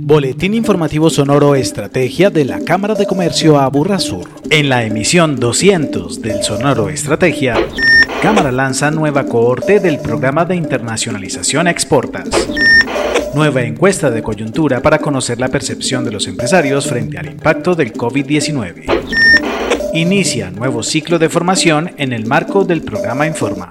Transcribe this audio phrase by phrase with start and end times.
[0.00, 4.28] Boletín informativo sonoro Estrategia de la Cámara de Comercio Aburrasur.
[4.50, 7.56] En la emisión 200 del Sonoro Estrategia,
[8.22, 12.28] Cámara lanza nueva cohorte del programa de internacionalización Exportas.
[13.34, 17.92] Nueva encuesta de coyuntura para conocer la percepción de los empresarios frente al impacto del
[17.92, 18.84] COVID-19.
[19.94, 23.70] Inicia nuevo ciclo de formación en el marco del programa Informa.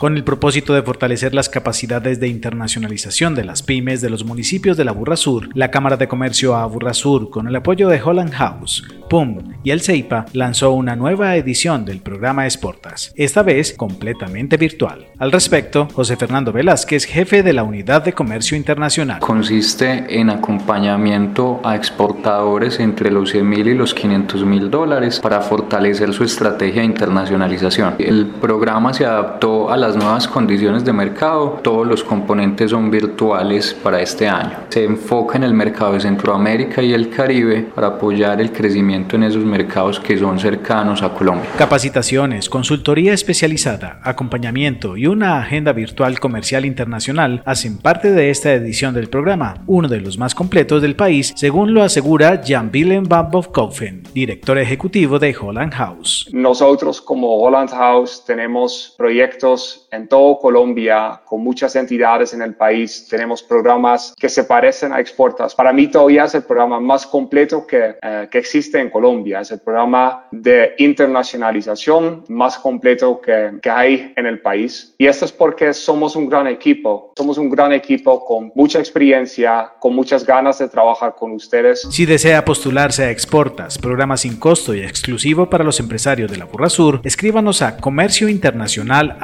[0.00, 4.78] Con el propósito de fortalecer las capacidades de internacionalización de las pymes de los municipios
[4.78, 8.00] de la Burra Sur, la Cámara de Comercio a Burra Sur, con el apoyo de
[8.00, 13.74] Holland House, PUM y el CEIPA, lanzó una nueva edición del programa Exportas, esta vez
[13.74, 15.08] completamente virtual.
[15.18, 19.20] Al respecto, José Fernando Velázquez, jefe de la Unidad de Comercio Internacional.
[19.20, 25.42] Consiste en acompañamiento a exportadores entre los 100 mil y los 500 mil dólares para
[25.42, 27.96] fortalecer su estrategia de internacionalización.
[27.98, 33.74] El programa se adaptó a las nuevas condiciones de mercado, todos los componentes son virtuales
[33.82, 34.58] para este año.
[34.68, 39.24] Se enfoca en el mercado de Centroamérica y el Caribe para apoyar el crecimiento en
[39.24, 41.48] esos mercados que son cercanos a Colombia.
[41.56, 48.94] Capacitaciones, consultoría especializada, acompañamiento y una agenda virtual comercial internacional hacen parte de esta edición
[48.94, 53.30] del programa, uno de los más completos del país, según lo asegura Jan Willem van
[53.30, 56.28] Bofkoufen, director ejecutivo de Holland House.
[56.32, 63.06] Nosotros como Holland House tenemos proyectos en todo Colombia, con muchas entidades en el país.
[63.08, 65.54] Tenemos programas que se parecen a Exportas.
[65.54, 69.40] Para mí todavía es el programa más completo que, eh, que existe en Colombia.
[69.40, 74.94] Es el programa de internacionalización más completo que, que hay en el país.
[74.98, 77.12] Y esto es porque somos un gran equipo.
[77.16, 81.82] Somos un gran equipo con mucha experiencia, con muchas ganas de trabajar con ustedes.
[81.90, 86.44] Si desea postularse a Exportas, programa sin costo y exclusivo para los empresarios de la
[86.44, 89.16] Burra Sur, escríbanos a comerciointernacional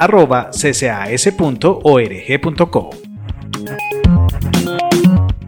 [0.57, 1.57] ccas.org.co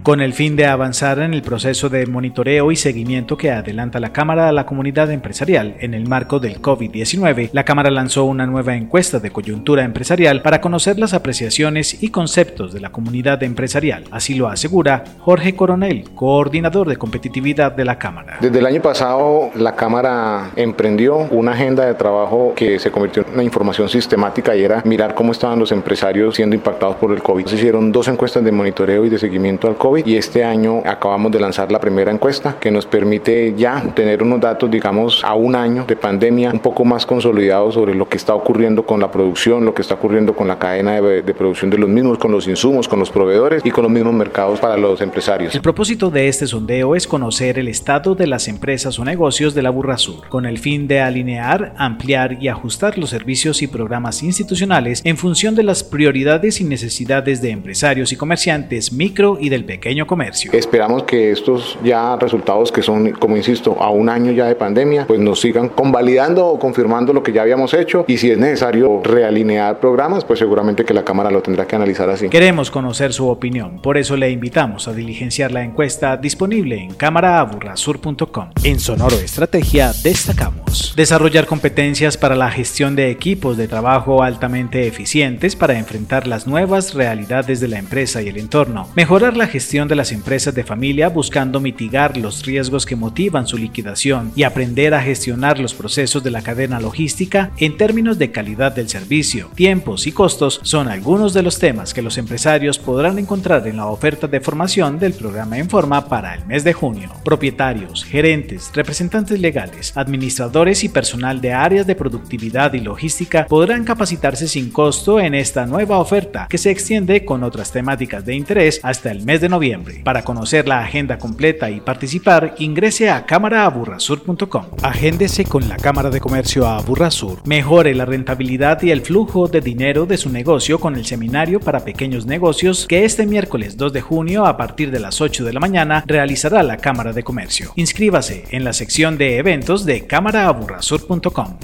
[0.04, 4.14] con el fin de avanzar en el proceso de monitoreo y seguimiento que adelanta la
[4.14, 8.76] Cámara a la comunidad empresarial en el marco del COVID-19, la Cámara lanzó una nueva
[8.76, 14.06] encuesta de coyuntura empresarial para conocer las apreciaciones y conceptos de la comunidad empresarial.
[14.12, 18.38] Así lo asegura Jorge Coronel, coordinador de competitividad de la Cámara.
[18.40, 23.34] Desde el año pasado, la Cámara emprendió una agenda de trabajo que se convirtió en
[23.34, 27.46] una información sistemática y era mirar cómo estaban los empresarios siendo impactados por el COVID.
[27.48, 31.32] Se hicieron dos encuestas de monitoreo y de seguimiento al COVID y este año acabamos
[31.32, 35.56] de lanzar la primera encuesta que nos permite ya tener unos datos, digamos, a un
[35.56, 39.66] año de pandemia un poco más consolidados sobre lo que está ocurriendo con la producción,
[39.66, 42.48] lo que está ocurriendo con la cadena de, de producción de los mismos, con los
[42.48, 45.56] insumos, con los proveedores y con los mismos mercados para los empresarios.
[45.56, 49.64] El propósito de este sondeo es conocer el estado de las empresas o negocios de
[49.64, 54.22] la Burra Sur, con el fin de alinear, ampliar y ajustar los servicios y programas
[54.24, 59.66] institucionales en función de las prioridades y necesidades de empresarios y comerciantes micro y del
[59.66, 60.52] pequeño comercio.
[60.54, 65.06] Esperamos que estos ya resultados que son, como insisto, a un año ya de pandemia,
[65.08, 69.02] pues nos sigan convalidando o confirmando lo que ya habíamos hecho y si es necesario
[69.04, 72.30] realinear programas, pues seguramente que la Cámara lo tendrá que analizar así.
[72.30, 78.50] Queremos conocer su opinión, por eso le invitamos a diligenciar la encuesta disponible en cámaraaburrasur.com.
[78.64, 85.56] En Sonoro Estrategia destacamos desarrollar competencias para la gestión de equipos de trabajo altamente eficientes
[85.56, 89.96] para enfrentar las nuevas realidades de la empresa y el entorno, mejorar la gestión de
[89.96, 95.02] las empresas de familia buscando mitigar los riesgos que motivan su liquidación y aprender a
[95.04, 100.12] gestionar los procesos de la cadena logística en términos de calidad del servicio, tiempos y
[100.12, 104.40] costos son algunos de los temas que los empresarios podrán encontrar en la oferta de
[104.42, 107.12] formación del programa Informa para el mes de junio.
[107.24, 114.48] Propietarios, gerentes, representantes legales, administradores y personal de áreas de productividad y logística podrán capacitarse
[114.48, 119.12] sin costo en esta nueva oferta que se extiende con otras temáticas de interés hasta
[119.12, 119.59] el mes de noviembre
[120.04, 124.66] para conocer la agenda completa y participar, ingrese a cámaraaburrasur.com.
[124.82, 127.40] Agéndese con la Cámara de Comercio a Aburrasur.
[127.46, 131.84] Mejore la rentabilidad y el flujo de dinero de su negocio con el seminario para
[131.84, 135.60] pequeños negocios que este miércoles 2 de junio a partir de las 8 de la
[135.60, 137.74] mañana realizará la Cámara de Comercio.
[137.76, 141.58] Inscríbase en la sección de eventos de cámaraaburrasur.com.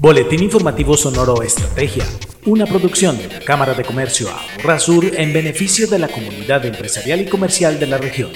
[0.00, 2.04] Boletín informativo Sonoro Estrategia
[2.46, 4.28] una producción de la Cámara de Comercio
[4.78, 8.30] Sur en beneficio de la comunidad empresarial y comercial de la región.